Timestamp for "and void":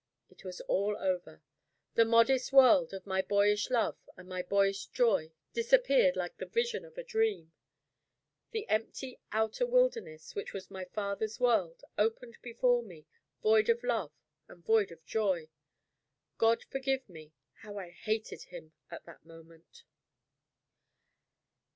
14.47-14.91